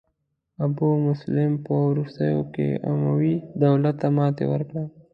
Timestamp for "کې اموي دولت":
2.53-3.95